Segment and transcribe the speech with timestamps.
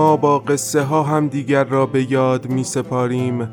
[0.00, 3.48] با قصه ها هم دیگر را به یاد می سپاریم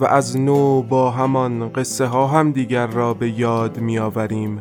[0.00, 4.60] و از نو با همان قصه ها هم دیگر را به یاد می آوریم.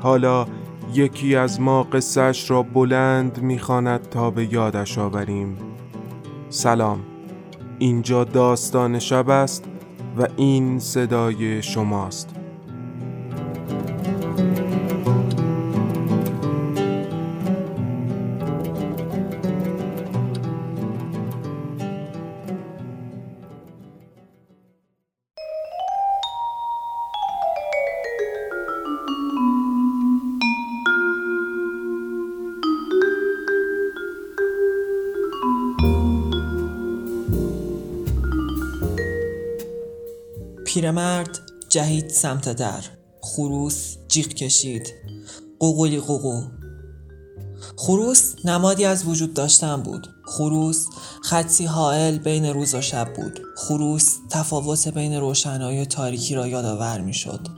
[0.00, 0.46] حالا
[0.94, 5.56] یکی از ما قصهش را بلند می‌خواند تا به یادش آوریم.
[6.48, 6.98] سلام.
[7.78, 9.64] اینجا داستان شب است
[10.18, 12.34] و این صدای شماست.
[40.74, 42.80] پیرمرد جهید سمت در
[43.20, 44.94] خروس جیغ کشید.
[45.58, 46.42] قوقلی قوقو.
[47.76, 50.08] خروس نمادی از وجود داشتن بود.
[50.26, 50.86] خروس
[51.22, 53.40] خطی حائل بین روز و شب بود.
[53.56, 57.48] خروس تفاوت بین روشنایی و تاریکی را یادآور می‌شد.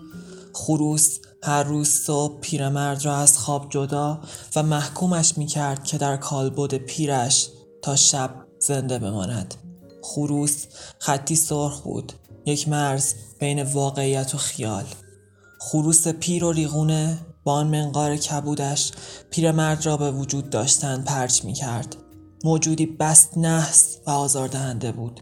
[0.53, 4.21] خروس هر روز صبح پیرمرد را از خواب جدا
[4.57, 7.49] و محکومش می کرد که در کالبد پیرش
[7.83, 9.55] تا شب زنده بماند.
[10.03, 10.65] خروس
[10.99, 12.13] خطی سرخ بود.
[12.47, 14.85] یک مرز بین واقعیت و خیال.
[15.61, 18.93] خروس پیر و ریغونه با آن منقار کبودش
[19.31, 21.97] پیرمرد را به وجود داشتن پرچ می کرد
[22.45, 25.21] موجودی بست نحس و آزاردهنده بود.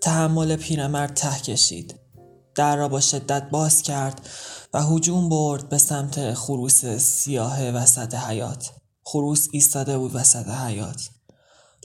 [0.00, 1.94] تحمل پیرمرد ته کشید.
[2.54, 4.28] در را با شدت باز کرد
[4.74, 8.70] و هجوم برد به سمت خروس سیاه وسط حیات.
[9.04, 11.08] خروس ایستاده بود وسط حیات.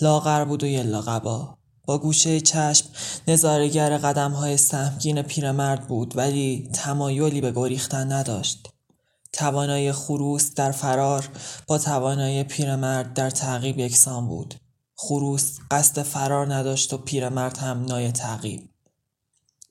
[0.02, 1.57] لاغر بود و یلا قبا
[1.88, 2.86] با گوشه چشم
[3.28, 8.70] نظارگر قدم های سهمگین پیرمرد بود ولی تمایلی به گریختن نداشت.
[9.34, 11.30] توانایی خروس در فرار
[11.68, 14.56] با توانایی پیرمرد در تعقیب یکسان بود.
[14.96, 18.70] خروس قصد فرار نداشت و پیرمرد هم نای تعقیب.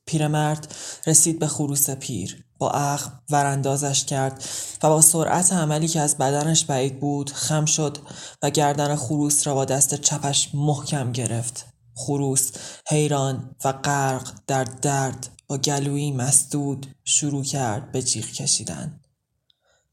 [0.06, 0.74] پیرمرد
[1.06, 2.44] رسید به خروس پیر.
[2.58, 4.44] با عقل وراندازش کرد
[4.82, 7.98] و با سرعت عملی که از بدنش بعید بود خم شد
[8.42, 11.75] و گردن خروس را با دست چپش محکم گرفت.
[11.96, 12.50] خروس
[12.88, 19.00] حیران و غرق در درد با گلویی مسدود شروع کرد به جیغ کشیدن.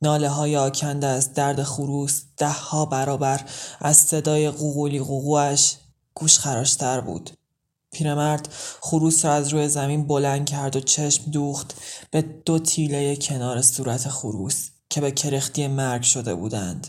[0.01, 3.41] ناله های آکنده از درد خروس ده ها برابر
[3.79, 5.73] از صدای قوقولی قوقوش
[6.13, 7.31] گوش خراشتر بود.
[7.91, 8.49] پیرمرد
[8.81, 11.75] خروس را از روی زمین بلند کرد و چشم دوخت
[12.11, 16.87] به دو تیله کنار صورت خروس که به کرختی مرگ شده بودند.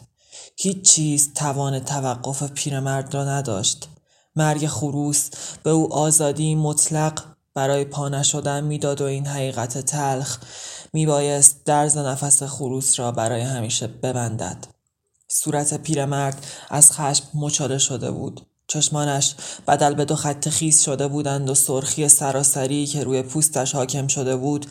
[0.57, 3.89] هیچ چیز توان توقف پیرمرد را نداشت.
[4.37, 5.31] مرگ خروس
[5.63, 7.23] به او آزادی مطلق
[7.55, 10.39] برای پا نشدن می‌داد و این حقیقت تلخ
[10.93, 14.67] میبایست درز نفس خروس را برای همیشه ببندد.
[15.29, 18.47] صورت پیرمرد از خشم مچاله شده بود.
[18.67, 19.35] چشمانش
[19.69, 24.37] بدل به دو خط خیز شده بودند و سرخی سراسری که روی پوستش حاکم شده
[24.37, 24.67] بود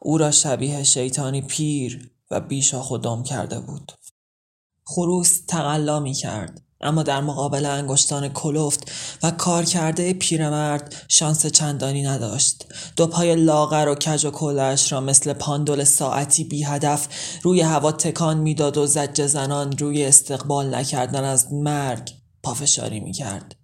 [0.00, 3.92] او را شبیه شیطانی پیر و بیشاخ و دام کرده بود.
[4.84, 12.66] خروس تقلا می کرد اما در مقابل انگشتان کلفت و کارکرده پیرمرد شانس چندانی نداشت.
[12.96, 17.08] دو پای لاغر و کج و کلش را مثل پاندول ساعتی بی هدف
[17.42, 22.10] روی هوا تکان می‌داد و زج زنان روی استقبال نکردن از مرگ
[22.42, 23.57] پافشاری می‌کرد.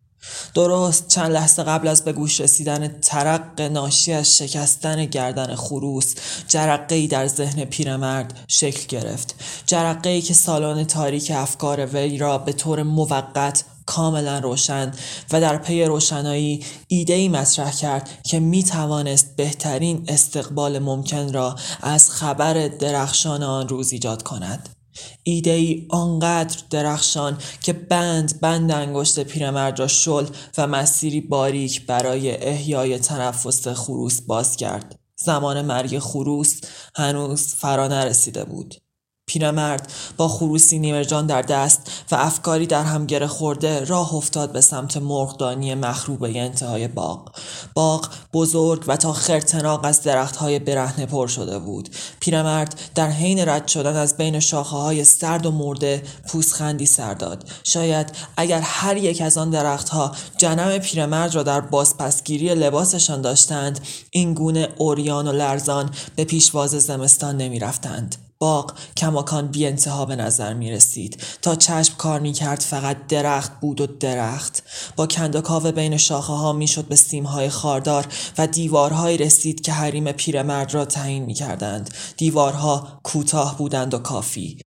[0.55, 6.15] درست چند لحظه قبل از به گوش رسیدن ترق ناشی از شکستن گردن خروس
[6.49, 9.35] جرقه ای در ذهن پیرمرد شکل گرفت.
[9.67, 14.93] جرقه ای که سالن تاریک افکار وی را به طور موقت کاملا روشن
[15.33, 21.57] و در پی روشنایی ایده ای مطرح کرد که می توانست بهترین استقبال ممکن را
[21.83, 24.74] از خبر درخشان آن روز ایجاد کند.
[25.23, 30.27] ایده ای آنقدر درخشان که بند بند انگشت پیرمرد را شل
[30.59, 34.99] و مسیری باریک برای احیای تنفس خروس باز کرد.
[35.17, 36.61] زمان مرگ خروس
[36.97, 38.84] هنوز فرا نرسیده بود.
[39.27, 39.93] پیرمرد.
[40.17, 41.81] با خروسی نیمرجان در دست
[42.11, 47.33] و افکاری در هم گره خورده راه افتاد به سمت مرغدانی مخروبه انتهای باغ.
[47.75, 51.89] باغ بزرگ و تا خرتناق از درختهای برهنه پر شده بود.
[52.21, 57.49] پیرمرد در حین رد شدن از بین شاخه های سرد و مرده پوسخندی سر داد.
[57.65, 63.81] شاید اگر هر یک از آن درختها جنم پیرمرد را در بازپسگیری لباسشان داشتند
[64.11, 68.24] این گونه اوریان و لرزان به پیشواز زمستان نمی رفتند.
[68.45, 71.23] باغ کماکان بی انتها به نظر می رسید.
[71.43, 74.63] تا چشم کار می کرد فقط درخت بود و درخت.
[74.97, 78.07] با کندکاو بین شاخه ها می شد به سیم های خاردار
[78.39, 81.95] و دیوارهایی رسید که حریم پیرمرد را تعیین می کردند.
[82.17, 84.59] دیوارها کوتاه بودند و کافی.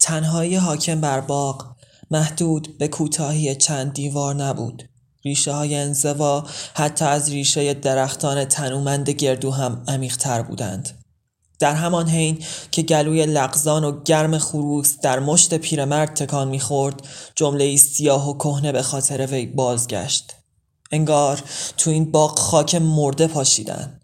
[0.00, 1.66] تنهایی حاکم بر باغ
[2.10, 4.88] محدود به کوتاهی چند دیوار نبود.
[5.24, 6.44] ریشه های انزوا
[6.74, 11.01] حتی از ریشه درختان تنومند گردو هم عمیقتر بودند.
[11.62, 12.38] در همان حین
[12.70, 18.72] که گلوی لغزان و گرم خروس در مشت پیرمرد تکان می‌خورد جمله سیاه و کهنه
[18.72, 20.34] به خاطر وی بازگشت.
[20.92, 21.42] انگار
[21.76, 24.00] تو این باغ خاک مرده پاشیدن.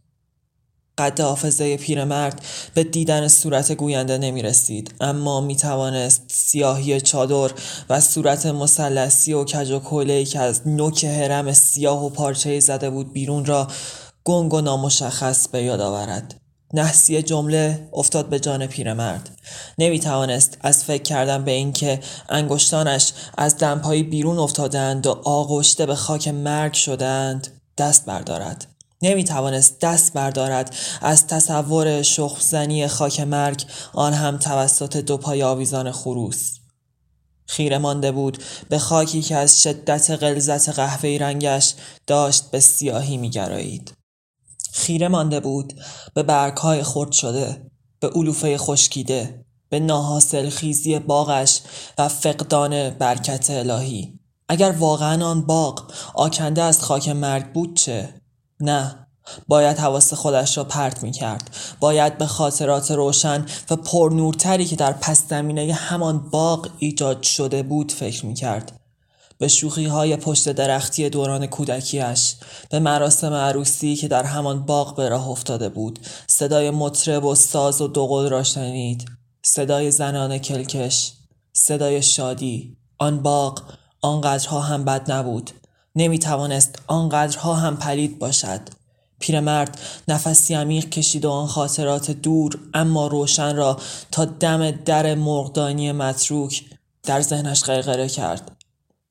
[0.99, 2.43] قد حافظه پیرمرد
[2.75, 7.50] به دیدن صورت گوینده نمی رسید اما می توانست سیاهی چادر
[7.90, 13.12] و صورت مسلسی و کج و که از نوک هرم سیاه و پارچه زده بود
[13.12, 13.69] بیرون را
[14.25, 16.47] گنگ و نامشخص به یاد آورد.
[16.75, 19.31] نحسی جمله افتاد به جان پیرمرد.
[19.79, 25.94] نمی توانست از فکر کردن به اینکه انگشتانش از دمپایی بیرون افتادند و آغشته به
[25.94, 27.49] خاک مرگ شدند
[27.79, 28.67] دست بردارد.
[29.03, 35.93] نمی توانست دست بردارد از تصور شخزنی خاک مرگ آن هم توسط دو پای آویزان
[35.93, 36.59] خروس.
[37.47, 41.75] خیره مانده بود به خاکی که از شدت غلظت قهوه‌ای رنگش
[42.06, 43.97] داشت به سیاهی میگرایید.
[44.73, 45.75] خیره مانده بود
[46.15, 47.70] به برگهای خرد شده
[48.00, 51.61] به علوفه خشکیده به ناحاصل خیزی باغش
[51.99, 54.19] و فقدان برکت الهی.
[54.49, 58.15] اگر واقعا آن باغ آکنده از خاک مرگ بود چه؟
[58.61, 59.06] نه.
[59.49, 64.93] باید حواس خودش را پرت می کرد باید به خاطرات روشن و پرنورتری که در
[64.93, 68.81] پس زمینه همان باغ ایجاد شده بود فکر می کرد
[69.38, 72.35] به شوخی های پشت درختی دوران کودکیش
[72.70, 75.99] به مراسم عروسی که در همان باغ به راه افتاده بود.
[76.26, 79.05] صدای مطرب و ساز و دوقل را شنید.
[79.43, 81.12] صدای زنان کلکش.
[81.52, 82.76] صدای شادی.
[82.99, 83.62] آن باغ
[84.02, 85.50] آنقدرها هم بد نبود.
[85.96, 88.61] نمی توانست آنقدرها هم پلید باشد.
[89.20, 93.79] پیرمرد نفسی عمیق کشید و آن خاطرات دور اما روشن را
[94.11, 96.64] تا دم در مرغدانی متروک
[97.02, 98.57] در ذهنش غرغره کرد.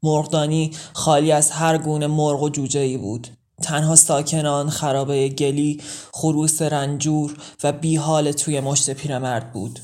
[0.03, 3.27] مرغدانی خالی از هر گونه مرغ و جوجه ای بود.
[3.61, 5.81] تنها ساکنان خرابه گلی
[6.13, 9.79] خروس رنجور و بی حال توی مشت پیرمرد بود.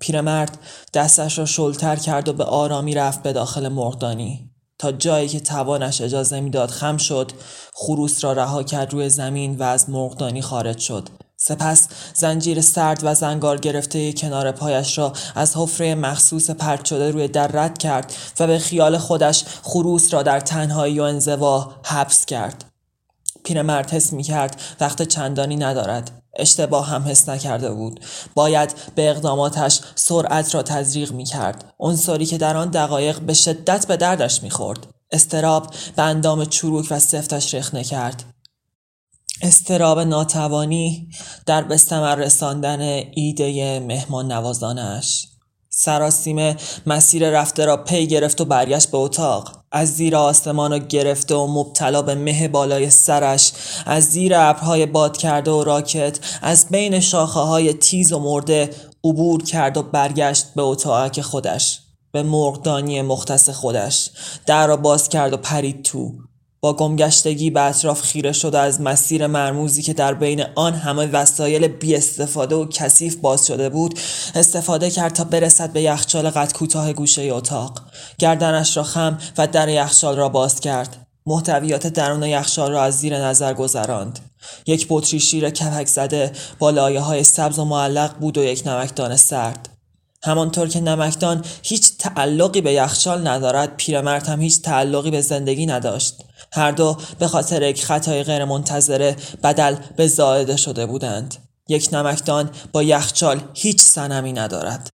[0.00, 0.58] پیرمرد
[0.94, 4.50] دستش را شلتر کرد و به آرامی رفت به داخل مرغدانی.
[4.78, 7.32] تا جایی که توانش اجازه می‌داد خم شد
[7.74, 11.08] خروس را رها کرد روی زمین و از مرغدانی خارج شد.
[11.42, 17.28] سپس زنجیر سرد و زنگار گرفته کنار پایش را از حفره مخصوص پرت شده روی
[17.28, 22.64] در رد کرد و به خیال خودش خروس را در تنهایی و انزوا حبس کرد.
[23.44, 26.10] پیرمرد حس می کرد وقت چندانی ندارد.
[26.36, 28.00] اشتباه هم حس نکرده بود.
[28.34, 31.64] باید به اقداماتش سرعت را تزریق می کرد.
[31.78, 34.86] عنصری که در آن دقایق به شدت به دردش می خورد.
[35.12, 38.24] استراب به اندام چروک و سفتش رخنه کرد.
[39.42, 41.08] استراب ناتوانی
[41.46, 42.80] در به رساندن
[43.14, 45.26] ایده مهمان نوازانش.
[45.68, 46.56] سراسیمه
[46.86, 49.60] مسیر رفته را پی گرفت و برگشت به اتاق.
[49.72, 53.52] از زیر آسمان را گرفته و مبتلا به مه بالای سرش
[53.86, 58.70] از زیر ابرهای باد کرده و راکت از بین شاخه های تیز و مرده
[59.04, 61.80] عبور کرد و برگشت به اتاق خودش
[62.12, 64.10] به مرغدانی مختص خودش.
[64.46, 66.12] در را باز کرد و پرید تو.
[66.62, 71.68] با گمگشتگی به اطراف خیره شده از مسیر مرموزی که در بین آن همه وسایل
[71.68, 73.98] بی استفاده و کثیف باز شده بود
[74.34, 77.80] استفاده کرد تا برسد به یخچال قد کوتاه گوشه اتاق.
[78.18, 81.06] گردنش را خم و در یخچال را باز کرد.
[81.26, 84.18] محتویات درون یخچال را از زیر نظر گذراند.
[84.66, 89.16] یک بطری شیر کپک زده با لایه های سبز و معلق بود و یک نمکدان
[89.16, 89.79] سرد.
[90.22, 96.24] همانطور که نمکدان هیچ تعلقی به یخچال ندارد پیرمرد هم هیچ تعلقی به زندگی نداشت.
[96.52, 101.34] هر دو به خاطر یک خطای غیر منتظره بدل به زائده شده بودند.
[101.68, 104.90] یک نمکدان با یخچال هیچ سنمی ندارد.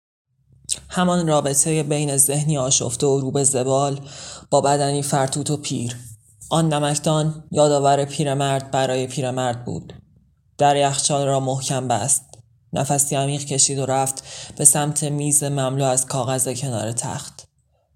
[0.88, 4.00] همان رابطه بین ذهنی آشفته و روبه زبال
[4.50, 5.96] با بدنی فرتوت و پیر.
[6.50, 9.92] آن نمکدان یادآور پیرمرد برای پیرمرد بود.
[10.58, 12.31] در یخچال را محکم بست.
[12.72, 14.24] نفسی عمیق کشید و رفت
[14.56, 17.48] به سمت میز مملو از کاغذ کنار تخت.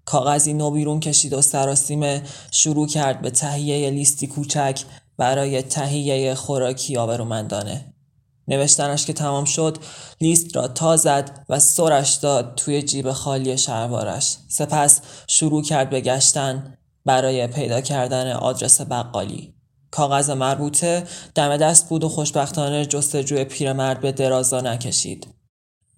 [0.05, 4.83] کاغذی نو بیرون کشید و سراسیمه شروع کرد به تهیه لیستی کوچک
[5.17, 7.93] برای تهیه خوراکی آبرومندانه.
[8.47, 9.77] نوشتنش که تمام شد
[10.21, 14.37] لیست را تا زد و سرش داد توی جیب خالی شلوارش.
[14.47, 19.56] سپس شروع کرد به گشتن برای پیدا کردن آدرس بقالی.
[19.91, 21.03] کاغذ مربوطه
[21.35, 25.27] دم دست بود و خوشبختانه جستجوی پیرمرد به درازا نکشید.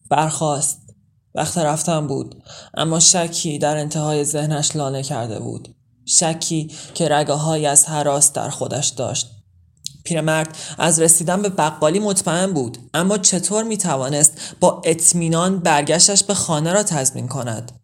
[0.10, 0.80] برخواست
[1.36, 2.44] وقت رفتن بود.
[2.78, 5.76] اما شکی در انتهای ذهنش لانه کرده بود.
[6.06, 9.30] شکی که رگه از حراس در خودش داشت.
[10.04, 12.78] پیرمرد از رسیدن به بقالی مطمئن بود.
[12.94, 17.79] اما چطور می توانست با اطمینان برگشتش به خانه را تضمین کند؟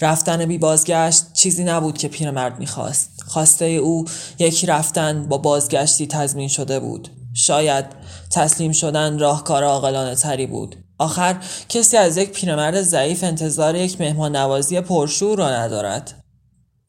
[0.00, 3.10] رفتن بی بازگشت چیزی نبود که پیرمرد می‌خواست.
[3.26, 4.04] خواسته او
[4.38, 7.08] یک رفتن با بازگشتی تضمین شده بود.
[7.34, 7.84] شاید
[8.30, 10.76] تسلیم شدن راهکار عاقلانه تری بود.
[10.98, 11.36] آخر
[11.68, 16.24] کسی از یک پیرمرد ضعیف انتظار یک مهمان نوازی پرشور را ندارد.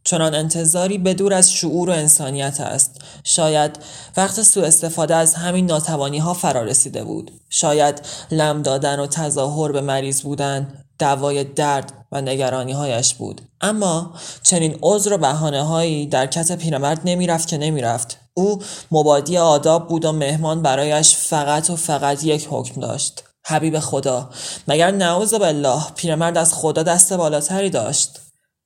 [0.03, 3.01] چنان انتظاری بدور از شعور و انسانیت است.
[3.23, 3.79] شاید
[4.17, 7.31] وقت سوء استفاده از همین ناتوانی ها فرا رسیده بود.
[7.49, 10.84] شاید لم دادن و تظاهر به مریض بودن.
[10.99, 13.41] دوای درد و نگرانی هایش بود.
[13.61, 18.17] اما چنین عذر و بحانه هایی در کت پیرمرد نمی‌رفت که نمی‌رفت.
[18.33, 18.61] او
[18.91, 23.23] مبادی آداب بود و مهمان برایش فقط و فقط یک حکم داشت.
[23.45, 24.29] حبیب خدا
[24.67, 28.19] مگر نعوذ بالله پیرمرد از خدا دست بالاتری داشت؟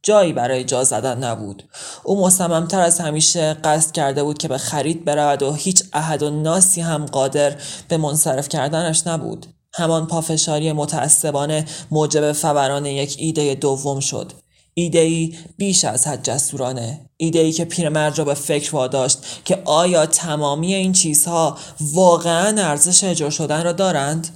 [0.04, 1.64] جایی برای جا زدن نبود.
[2.04, 6.30] او مصممتر از همیشه قصد کرده بود که به خرید برود و هیچ احد و
[6.30, 7.56] ناسی هم قادر
[7.88, 9.46] به منصرف کردنش نبود.
[9.80, 14.32] همان پافشاری متعصبانه موجب فوران یک ایده دوم شد.
[14.74, 17.10] ایده ای بیش از حد جسورانه.
[17.18, 23.04] ایده ای که پیرمرد را به فکر واداشت که آیا تمامی این چیزها واقعا ارزش
[23.04, 24.28] اجرا شدن را دارند؟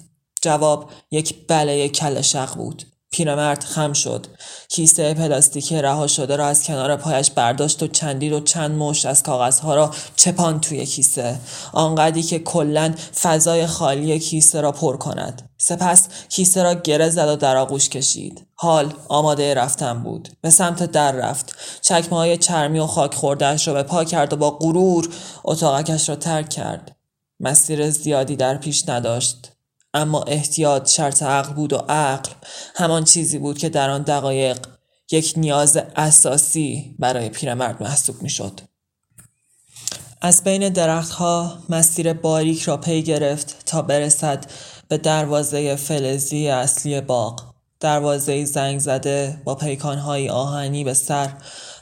[0.41, 2.92] جواب یک بله کل شق بود.
[3.13, 4.27] پیرمرد خم شد.
[4.69, 9.23] کیسه پلاستیکی رها شده را از کنار پایش برداشت و چندید و چند مشت از
[9.23, 11.39] کاغذها را چپان توی کیسه.
[11.73, 15.49] آنقدری که کلا فضای خالی کیسه را پر کند.
[15.57, 18.47] سپس کیسه را گره زد و در آغوش کشید.
[18.55, 20.29] حال آماده رفتن بود.
[20.41, 21.55] به سمت در رفت.
[21.81, 25.09] چکمه های چرمی و خاک خوردهش را به پا کرد و با غرور
[25.43, 26.95] اتاقکش را ترک کرد.
[27.39, 29.52] مسیر زیادی در پیش نداشت.
[29.93, 32.31] اما احتیاط شرط عقل بود و عقل
[32.75, 34.57] همان چیزی بود که در آن دقایق
[35.11, 38.59] یک نیاز اساسی برای پیرمرد محسوب می شد.
[40.21, 44.45] از بین درختها مسیر باریک را پی گرفت تا برسد
[44.87, 51.33] به دروازه فلزی اصلی باغ دروازه زنگ زده با پیکانهای آهنی به سر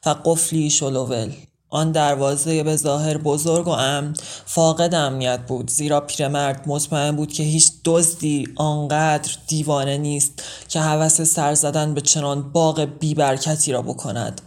[0.05, 1.33] و قفلی شلوول
[1.73, 4.13] آن دروازه به ظاهر بزرگ و امن
[4.45, 11.21] فاقد امنیت بود زیرا پیرمرد مطمئن بود که هیچ دزدی آنقدر دیوانه نیست که هوس
[11.21, 14.41] سر زدن به چنان باغ بیبرکتی را بکند.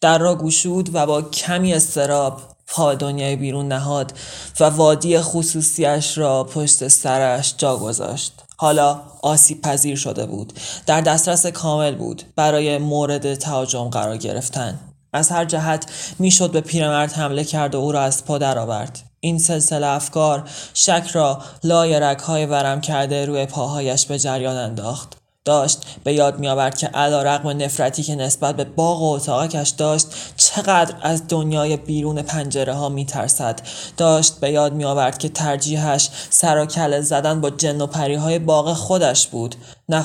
[0.00, 4.12] در را گوشود و با کمی استراب پا دنیای بیرون نهاد
[4.60, 8.32] و وادی خصوصیش را پشت سرش جا گذاشت.
[8.56, 10.52] حالا آسیب پذیر شده بود.
[10.86, 12.22] در دسترس کامل بود.
[12.36, 14.87] برای مورد تهاجم قرار گرفتن.
[15.12, 15.86] از هر جهت
[16.18, 18.98] می‌شد به پیرمرد حمله کرد و او را از پا درآورد.
[19.20, 25.18] این سلسله افکار شک را لای رگهای ورم کرده روی پاهایش به جریان انداخت.
[25.48, 30.06] داشت به یاد میآورد که علا رقم نفرتی که نسبت به باغ و اتاقکش داشت
[30.36, 33.60] چقدر از دنیای بیرون پنجره ها می ترسد.
[33.96, 38.38] داشت به یاد میآورد که ترجیحش سر و کله زدن با جن و پری های
[38.38, 39.54] باغ خودش بود.
[39.88, 40.04] نه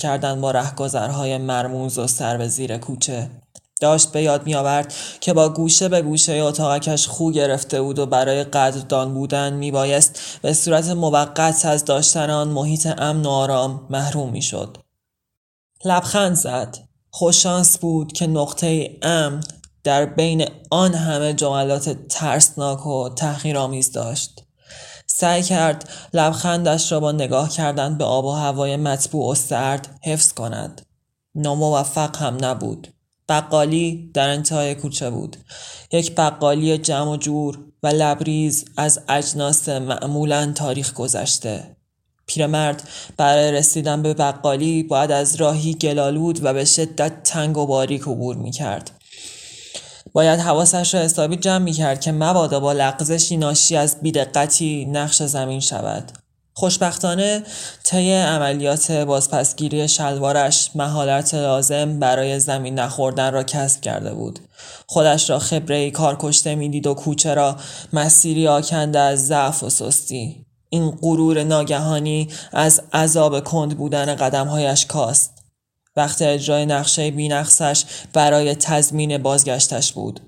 [0.00, 3.30] کردن با رهگذرهای مرموز و سر به زیر کوچه.
[3.80, 8.06] داشت به یاد می آورد که با گوشه به گوشه اتاقکش خو گرفته بود و
[8.06, 13.86] برای قدردان بودن می بایست به صورت موقت از داشتن آن محیط امن و آرام
[13.90, 14.76] محروم می شد.
[15.84, 16.78] لبخند زد.
[17.10, 19.40] خوششانس بود که نقطه امن
[19.84, 24.42] در بین آن همه جملات ترسناک و تحقیرآمیز داشت.
[25.06, 30.32] سعی کرد لبخندش را با نگاه کردن به آب و هوای مطبوع و سرد حفظ
[30.32, 30.86] کند.
[31.34, 32.88] ناموفق هم نبود.
[33.30, 35.36] بقالی در انتهای کوچه بود
[35.92, 41.76] یک بقالی جمع و جور و لبریز از اجناس معمولا تاریخ گذشته
[42.26, 48.02] پیرمرد برای رسیدن به بقالی باید از راهی گلالود و به شدت تنگ و باریک
[48.02, 48.90] عبور می کرد.
[50.12, 55.22] باید حواسش را حسابی جمع می کرد که مبادا با لغزشی ناشی از بیدقتی نقش
[55.22, 56.12] زمین شود.
[56.52, 57.42] خوشبختانه
[57.84, 64.38] طی عملیات بازپسگیری شلوارش مهارت لازم برای زمین نخوردن را کسب کرده بود.
[64.86, 67.56] خودش را خبره کار کشته می‌دید و کوچه را
[67.92, 70.46] مسیری آکنده از ضعف و سستی.
[70.68, 75.32] این غرور ناگهانی از عذاب کند بودن قدمهایش کاست.
[75.96, 80.20] وقت اجرای نقشه بینقصش برای تضمین بازگشتش بود.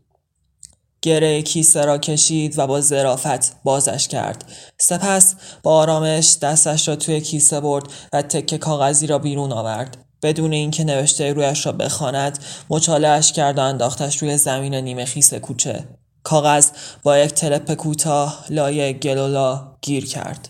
[1.03, 4.45] گره کیسه را کشید و با ظرافت بازش کرد.
[4.79, 9.97] سپس با آرامش دستش را توی کیسه برد و تکه کاغذی را بیرون آورد.
[10.23, 12.39] بدون اینکه نوشته رویش را بخواند
[12.71, 15.85] مچالهاش کرد و انداختش روی زمین نیمه خیس کوچه.
[16.23, 16.71] کاغذ
[17.03, 20.49] با یک تلپ کوتاه لایه گلولا گیر کرد.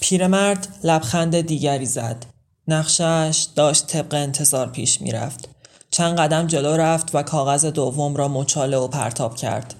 [0.00, 2.26] پیرمرد لبخند دیگری زد.
[2.68, 5.48] نقشش داشت طبق انتظار پیش می‌رفت.
[5.90, 9.74] چند قدم جلو رفت و کاغذ دوم را مچاله و پرتاب کرد.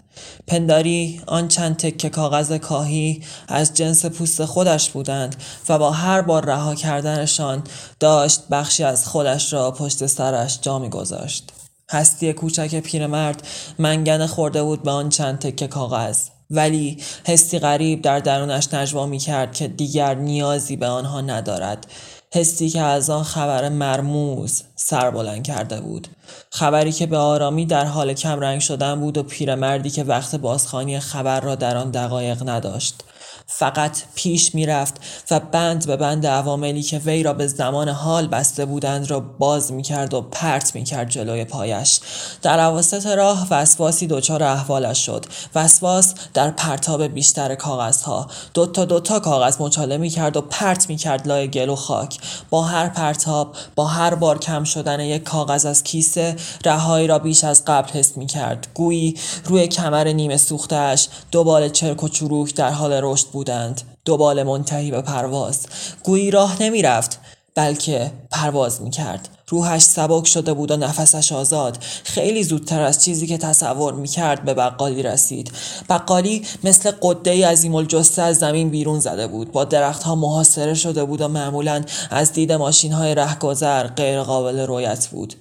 [0.46, 5.36] پنداری آن چند تکه کاغذ کاهی از جنس پوست خودش بودند
[5.68, 7.62] و با هر بار رها کردنشان
[8.00, 11.52] داشت بخشی از خودش را پشت سرش جا میگذاشت.
[11.90, 13.46] هستی کوچک پیرمرد
[13.78, 16.18] منگنه خورده بود به آن چند تکه کاغذ.
[16.50, 21.86] ولی حسی غریب در درونش نجوا می کرد که دیگر نیازی به آنها ندارد.
[22.34, 26.08] حسی که از آن خبر مرموز سر بلند کرده بود.
[26.50, 31.40] خبری که به آرامی در حال کمرنگ شدن بود و پیرمردی که وقت بازخانی خبر
[31.40, 33.04] را در آن دقایق نداشت.
[33.52, 34.94] فقط پیش می‌رفت
[35.30, 39.72] و بند به بند عواملی که وی را به زمان حال بسته بودند را باز
[39.72, 42.00] می‌کرد و پرت می‌کرد جلوی پایش.
[42.42, 45.26] در عواسط راه وسواسی دچار احوالش شد.
[45.54, 48.26] وسواس در پرتاب بیشتر کاغذها.
[48.54, 52.18] دوتا دوتا کاغذ مچاله می‌کرد و پرت می‌کرد لای گل و خاک.
[52.50, 57.44] با هر پرتاب با هر بار کم شدن یک کاغذ از کیسه رهایی را بیش
[57.44, 58.68] از قبل حس می‌کرد.
[58.74, 63.39] گویی روی کمر نیمه سوختش دو بال چرک و چروک در حال رشد بود.
[63.40, 63.80] بودند.
[64.04, 65.66] دوبال منتهی به پرواز.
[66.02, 67.20] گویی راه نمی‌رفت
[67.54, 69.28] بلکه پرواز می‌کرد.
[69.48, 71.78] روحش سبک شده بود و نفسش آزاد.
[72.04, 75.52] خیلی زودتر از چیزی که تصور می‌کرد به بقالی رسید.
[75.88, 79.52] بقالی مثل قده ای از الجسه از زمین بیرون زده بود.
[79.52, 85.06] با درختها محاصره شده بود و معمولا از دید ماشین های رهگذر غیر قابل رویت
[85.06, 85.34] بود.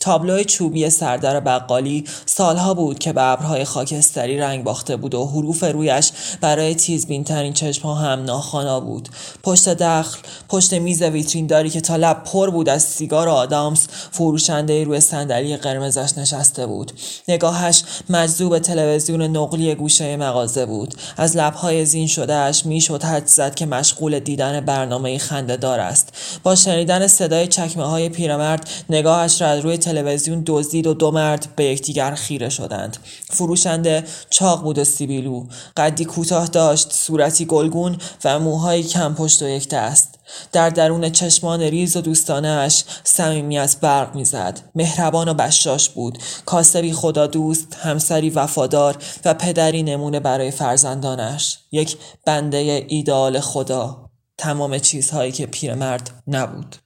[0.00, 5.64] تابلوی چوبی سردر بقالی سالها بود که به ابرهای خاکستری رنگ باخته بود و حروف
[5.64, 9.08] رویش برای تیزبینترین چشمها هم ناخوانا بود.
[9.42, 10.18] پشت دخل
[10.48, 15.56] پشت میز ویترین داری که تا لب پر بود از سیگار آدامس فروشنده روی صندلی
[15.56, 16.92] قرمزش نشسته بود.
[17.28, 20.94] نگاهش مجذوب تلویزیون نقلی گوشه مغازه بود.
[21.16, 26.08] از لبهای زین شدهش می‌شد حد زد که مشغول دیدن برنامه خنده دار است.
[26.42, 31.64] با شنیدن صدای چکمه های پیرمرد نگاهش را روی تلویزیون دزدید و دو مرد به
[31.64, 32.96] یکدیگر خیره شدند.
[33.30, 35.46] فروشنده چاق بود و سیبیلو.
[35.76, 40.18] قدی کوتاه داشت صورتی گلگون و موهایی کم پشت و یک دست.
[40.52, 44.60] در درون چشمان ریز و دوستانش صمیمیت برق می‌زد.
[44.74, 46.18] مهربان و بشاش بود.
[46.46, 51.58] کاسبی خدا دوست همسری وفادار و پدری نمونه برای فرزندانش.
[51.72, 54.10] یک بنده ایدال خدا.
[54.38, 56.76] تمام چیزهایی که پیرمرد نبود.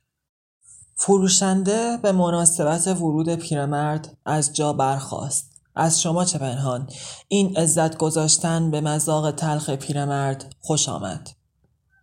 [1.00, 5.50] فروشنده به مناسبت ورود پیرمرد از جا برخاست.
[5.74, 6.88] از شما چه پنهان.
[7.28, 11.30] این عزت گذاشتن به مذاق تلخ پیرمرد خوش آمد.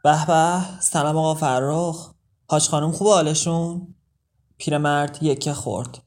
[0.03, 2.13] به به سلام آقا فرخ.
[2.49, 3.95] حاج خانم خوب حالشون؟
[4.58, 6.01] پیرمرد یکه خورد.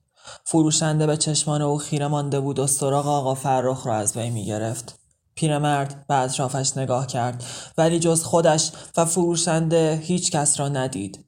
[0.45, 4.99] فروشنده به چشمان او خیره مانده بود و سراغ آقا فرخ را از وی می‌گرفت.
[5.35, 7.45] پیرمرد به اطرافش نگاه کرد
[7.79, 11.28] ولی جز خودش و فروشنده هیچ کس را ندید.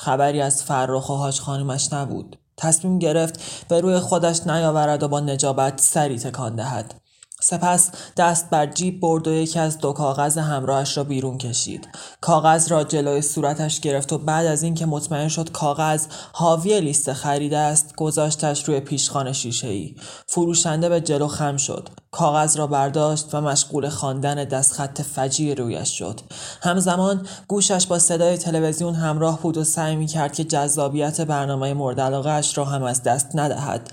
[0.00, 2.38] خبری از فرخ و حاج خانمش نبود.
[2.56, 6.94] تصمیم گرفت به روی خودش نیاورد و با نجابت سری تکان دهد.
[7.40, 11.88] سپس دست بر جیب برد و یکی از دو کاغذ همراهش را بیرون کشید.
[12.20, 17.58] کاغذ را جلوی صورتش گرفت و بعد از اینکه مطمئن شد کاغذ حاوی لیست خریده
[17.58, 19.94] است گذاشتش روی پیشخان شیشه ای
[20.26, 21.88] فروشنده به جلو خم شد.
[22.10, 26.20] کاغذ را برداشت و مشغول خواندن دستخط فجی رویش شد.
[26.62, 32.00] همزمان گوشش با صدای تلویزیون همراه بود و سعی می کرد که جذابیت برنامه مورد
[32.00, 33.90] علاقهاش را هم از دست ندهد.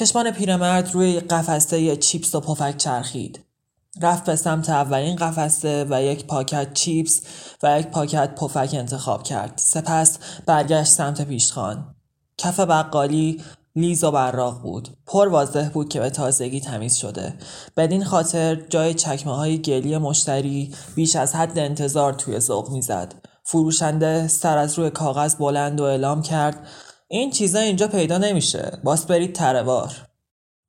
[0.00, 3.44] چشمان پیرمرد روی قفسه چیپس و پفک چرخید.
[4.02, 7.20] رفت به سمت اولین قفسه و یک پاکت چیپس
[7.62, 9.52] و یک پاکت پفک انتخاب کرد.
[9.56, 11.94] سپس برگشت سمت پیشخان.
[12.38, 13.42] کف بقالی
[13.76, 14.88] لیز و براق بود.
[15.06, 17.34] پر واضح بود که به تازگی تمیز شده.
[17.76, 23.14] بدین خاطر جای چکمه های گلی مشتری بیش از حد انتظار توی ذوق می‌زد.
[23.44, 26.66] فروشنده سر از روی کاغذ بلند و اعلام کرد
[27.12, 28.80] این چیزا اینجا پیدا نمیشه.
[28.84, 29.92] باس برید تروار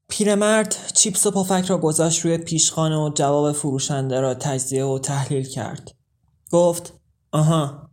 [0.10, 5.44] پیرمرد چیپس و پفک را گذاشت روی پیشخانه و جواب فروشنده را تجزیه و تحلیل
[5.44, 5.92] کرد.
[6.52, 6.94] گفت
[7.32, 7.90] آها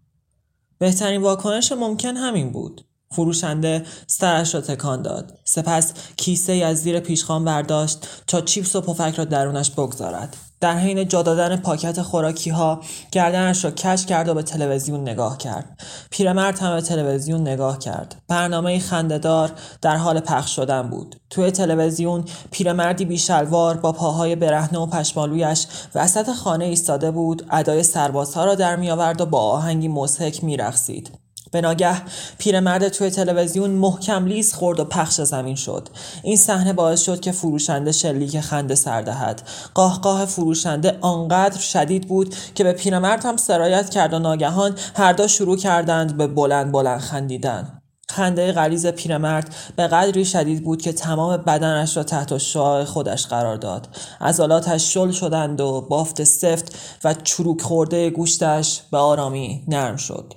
[0.79, 2.87] بهترین واکنش ممکن همین بود.
[3.11, 5.39] فروشنده سرش را تکان داد.
[5.45, 10.37] سپس کیسه از زیر پیشخان برداشت تا چیپس و پفک را درونش بگذارد.
[10.61, 12.81] در حین جا دادن پاکت خوراکی ها
[13.13, 15.81] گردنش را کش کرد و به تلویزیون نگاه کرد.
[16.11, 18.17] پیرمرد هم به تلویزیون نگاه کرد.
[18.29, 21.17] برنامه خندهدار در حال پخش شدن بود.
[21.31, 28.45] توی تلویزیون پیرمردی بیشلوار با پاهای برهنه و پشمالویش وسط خانه ایستاده بود ادای سربازها
[28.45, 31.28] را در میآورد و با آهنگی مضحک میرقصید.
[31.53, 32.03] به ناگه
[32.39, 35.89] پیرمرد توی تلویزیون محکم لیز خورد و پخش زمین شد.
[36.23, 39.43] این صحنه باعث شد که فروشنده شلیک خنده سر دهد.
[39.75, 45.29] قاه فروشنده آنقدر شدید بود که به پیرمرد هم سرایت کرد و ناگهان هر دو
[45.29, 47.79] شروع کردند به بلند بلند خندیدن.
[48.11, 53.57] خنده غلیز پیرمرد به قدری شدید بود که تمام بدنش را تحت شعاع خودش قرار
[53.57, 53.89] داد.
[54.21, 60.35] عضلاتش شل شدند و بافت سفت و چروک خورده گوشتش به آرامی نرم شد.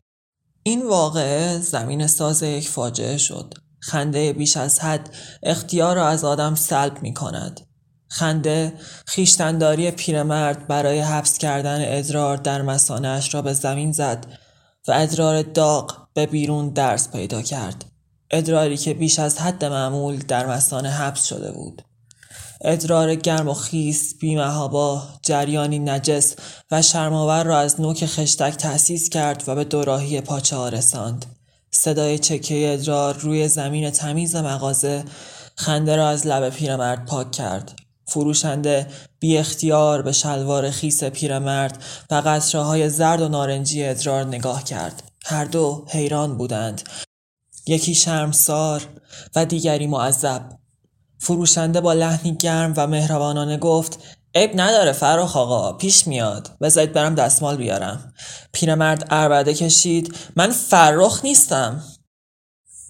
[0.63, 3.54] این واقعه زمین ساز یک فاجعه شد.
[3.80, 7.62] خنده بیش از حد اختیار را از آدم سلب می کند.
[8.08, 8.74] خنده
[9.08, 14.26] خیشتنداری پیرمرد برای حبس کردن ادرار در مسانش را به زمین زد
[14.88, 17.86] و ادرار داغ به بیرون درس پیدا کرد.
[18.32, 21.82] ادراری که بیش از حد معمول در مسانه حبس شده بود.
[22.63, 26.36] ادرار گرم و خیس بیمهابا جریانی نجس
[26.71, 31.26] و شرماور را از نوک خشتک تأسیس کرد و به دوراهی پاچه ها رساند.
[31.71, 35.04] صدای چکه ادرار روی زمین تمیز مغازه
[35.56, 37.76] خنده را از لب پیرمرد پاک کرد.
[38.06, 38.88] فروشنده
[39.19, 45.04] بی اختیار به شلوار خیس پیرمرد و قطره زرد و نارنجی ادرار نگاه کرد.
[45.26, 46.82] هر دو حیران بودند.
[47.67, 48.88] یکی شرمسار
[49.36, 50.61] و دیگری معذب.
[51.21, 53.99] فروشنده با لحنی گرم و مهربانانه گفت
[54.36, 56.49] عیب نداره فراخ آقا پیش میاد.
[56.62, 58.13] بذارید برم دستمال بیارم.
[58.53, 60.15] پیرمرد اربده کشید.
[60.36, 61.84] من فرخ نیستم.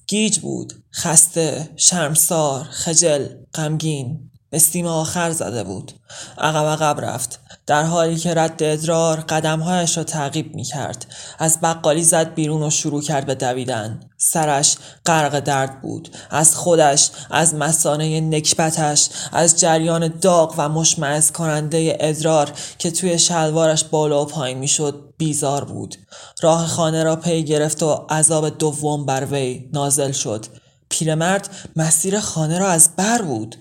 [0.07, 0.73] گیج بود.
[0.95, 4.31] خسته شرمسار خجل غمگین.
[4.51, 5.91] استیم آخر زده بود.
[6.37, 7.39] عقب عقب رفت.
[7.71, 11.05] در حالی که رد ادرار قدمهایش را تعقیب می کرد
[11.39, 13.99] از بقالی زد بیرون و شروع کرد به دویدن.
[14.17, 16.10] سرش غرق درد بود.
[16.29, 23.84] از خودش از مسانه نکبتش از جریان داغ و مشمعز کننده ادرار که توی شلوارش
[23.84, 25.95] بالا و پایین می‌شد بیزار بود.
[26.41, 30.45] راه خانه را پی گرفت و عذاب دوم بر وی نازل شد.
[30.89, 33.55] پیرمرد مسیر خانه را از بر بود.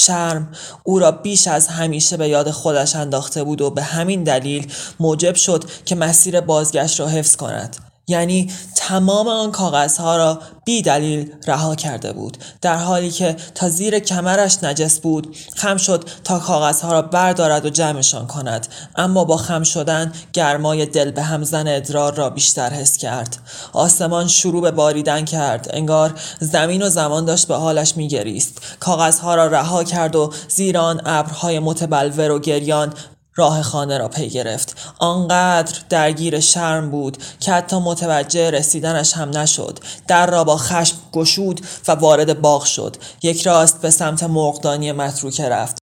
[0.00, 0.48] شرم.
[0.82, 5.34] او را بیش از همیشه به یاد خودش انداخته بود و به همین دلیل موجب
[5.34, 7.87] شد که مسیر بازگشت را حفظ کند.
[8.08, 13.98] یعنی تمام آن کاغذها را بی دلیل رها کرده بود در حالی که تا زیر
[13.98, 18.66] کمرش نجس بود خم شد تا کاغذها را بردارد و جمعشان کند.
[18.96, 23.36] اما با خم شدن گرمای دل به همزن ادرار را بیشتر حس کرد.
[23.72, 25.68] آسمان شروع به باریدن کرد.
[25.70, 28.58] انگار زمین و زمان داشت به حالش میگریست.
[28.80, 32.92] کاغذها را رها کرد و زیر آن ابرهای متبلور و گریان
[33.38, 34.76] راه خانه را پی گرفت.
[34.98, 39.78] آنقدر درگیر شرم بود که حتی متوجه رسیدنش هم نشد.
[40.06, 42.96] در را با خشم گشود و وارد باغ شد.
[43.22, 45.78] یک راست به سمت مرغدانی متروکه رفت.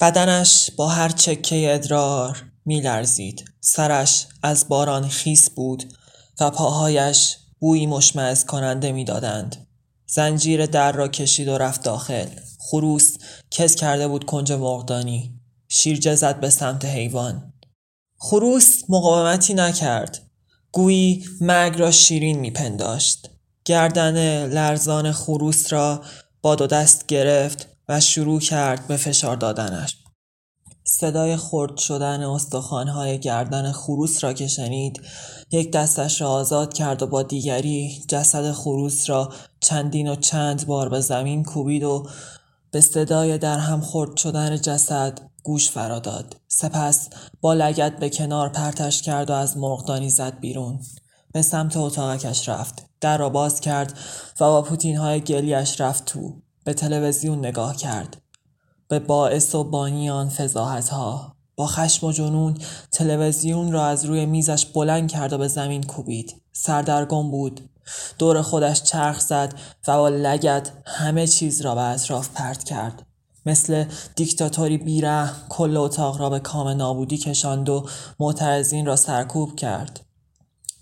[0.00, 3.44] بدنش با هر چکه ادرار میلرزید.
[3.60, 5.84] سرش از باران خیس بود
[6.40, 9.66] و پاهایش بویی مشمعز کننده می‌دادند.
[10.06, 12.26] زنجیر در را کشید و رفت داخل.
[12.58, 13.16] خروس
[13.50, 15.37] کس کرده بود کنج مرغدانی.
[15.68, 17.52] شیرجه زد به سمت حیوان.
[18.16, 20.22] خروس مقاومتی نکرد.
[20.72, 23.30] گویی مرگ را شیرین میپنداشت.
[23.64, 26.02] گردن لرزان خروس را
[26.42, 29.96] با دو دست گرفت و شروع کرد به فشار دادنش.
[30.90, 35.00] صدای خرد شدن استخوانهای گردن خروس را که شنید
[35.50, 40.88] یک دستش را آزاد کرد و با دیگری جسد خروس را چندین و چند بار
[40.88, 42.06] به زمین کوبید و
[42.70, 46.36] به صدای در هم خرد شدن جسد گوش فرا داد.
[46.48, 47.08] سپس
[47.40, 50.80] با لگت به کنار پرتش کرد و از مرغدانی زد بیرون.
[51.32, 52.86] به سمت اتاقکش رفت.
[53.00, 53.98] در را باز کرد
[54.40, 56.42] و با پوتین های گلیش رفت تو.
[56.64, 58.16] به تلویزیون نگاه کرد.
[58.88, 62.58] به باعث و بانی آن فضاحت ها با خشم و جنون
[62.92, 66.42] تلویزیون را از روی میزش بلند کرد و به زمین کوبید.
[66.52, 67.70] سردرگم بود.
[68.18, 69.54] دور خودش چرخ زد
[69.88, 73.07] و با لگت همه چیز را به اطراف پرت کرد.
[73.48, 73.84] مثل
[74.16, 77.86] دیکتاتوری بیره کل اتاق را به کام نابودی کشاند و
[78.20, 80.00] معترضین را سرکوب کرد.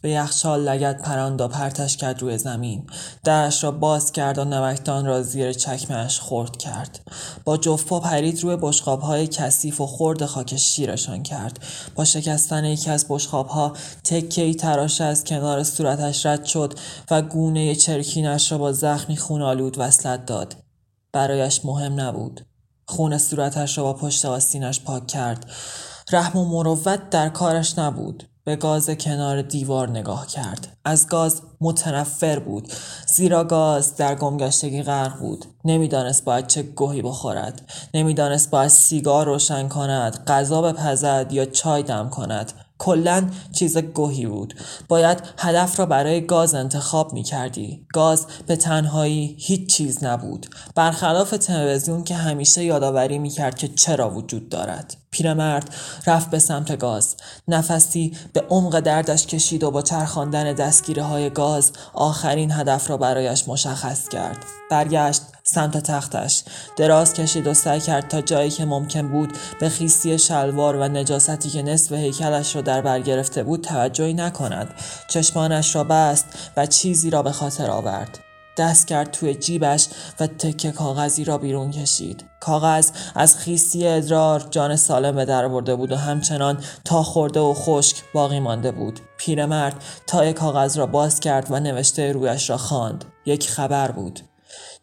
[0.01, 2.87] به یخچال لگت پراند و پرتش کرد روی زمین.
[3.25, 7.01] درش را باز کرد و نمکدان را زیر چکمش خورد کرد.
[7.45, 11.59] با جفپا پرید روی بشقاب های کثیف و خورد خاک شیرشان کرد.
[11.95, 13.73] با شکستن یکی از بشقاب ها
[14.05, 16.75] تکه ای تراش از کنار صورتش رد شد
[17.11, 20.57] و گونه چرکینش را با زخمی خونالود وصلت داد.
[21.13, 22.47] برایش مهم نبود.
[22.89, 25.51] خون صورتش را با پشت آستینش پاک کرد.
[26.13, 28.29] رحم و مروت در کارش نبود.
[28.45, 30.77] به گاز کنار دیوار نگاه کرد.
[30.85, 32.73] از گاز متنفر بود.
[33.07, 35.45] زیرا گاز در گمگشتگی غرق بود.
[35.65, 37.63] نمی‌دانست باید چه گوهی بخورد.
[37.95, 42.53] نمی‌دانست باید سیگار روشن کند غذا بپزد یا چای دم کند.
[42.79, 44.55] کلا چیز گوهی بود.
[44.89, 50.47] باید هدف را برای گاز انتخاب می کردی گاز به تنهایی هیچ چیز نبود.
[50.75, 54.97] برخلاف تلویزیون که همیشه یادآوری می کرد که چرا وجود دارد.
[55.11, 55.75] پیرمرد
[56.07, 57.17] رفت به سمت گاز.
[57.49, 63.49] نفسی به عمق دردش کشید و با چرخاندن دستگیره های گاز آخرین هدف را برایش
[63.49, 64.45] مشخص کرد.
[64.71, 66.43] برگشت سمت تختش.
[66.77, 71.51] دراز کشید و سعی کرد تا جایی که ممکن بود به خیستی شلوار و نجاستی
[71.51, 74.75] که نصف هیکلش را در بر گرفته بود توجهی نکند.
[75.09, 78.19] چشمانش را بست و چیزی را به خاطر آورد.
[78.57, 79.89] دست کرد توی جیبش
[80.21, 82.25] و تکه کاغذی را بیرون کشید.
[82.41, 87.55] کاغذ از خیستی ادرار جان سالم به در برده بود و همچنان تا خورده و
[87.55, 89.01] خشک باقی مانده بود.
[89.17, 93.05] پیرمرد تای کاغذ را باز کرد و نوشته رویش را خواند.
[93.27, 94.21] یک خبر بود.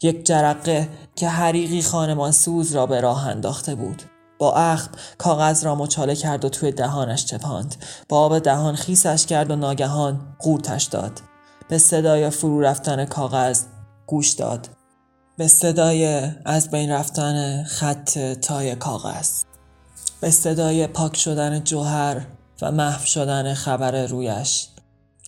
[0.03, 4.03] یک جرقه که حریقی خانمان سوز را به راه انداخته بود.
[4.39, 7.75] با اخم کاغذ را مچاله کرد و توی دهانش چپاند.
[8.09, 11.21] با آب دهان خیسش کرد و ناگهان قورتش داد.
[11.69, 13.63] به صدای فرو رفتن کاغذ
[14.07, 14.69] گوش داد.
[15.37, 19.29] به صدای از بین رفتن خط تای کاغذ.
[20.21, 22.25] به صدای پاک شدن جوهر
[22.61, 24.67] و محو شدن خبر رویش.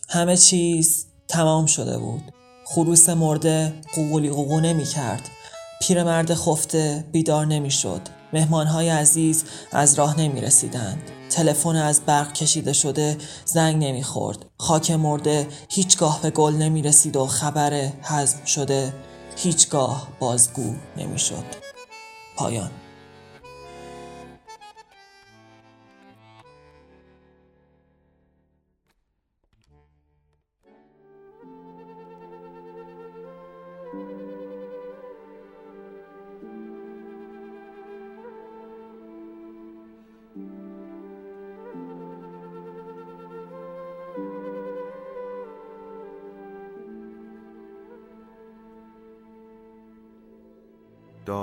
[0.10, 2.35] همه چیز تمام شده بود.
[2.68, 5.30] خروس مرده قوقلی قوقو نمی کرد
[5.82, 8.02] پیرمرد خفته بیدار نمی شد
[8.34, 14.46] مهمانهای عزیز از راه نمی رسیدند تلفن از برق کشیده شده زنگ نمی‌خورد.
[14.58, 18.94] خاک مرده هیچگاه به گل نمی رسید و خبر حزم شده
[19.36, 21.46] هیچگاه بازگو نمی‌شد.
[22.38, 22.72] پایان.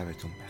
[0.00, 0.49] شبتون بخیر.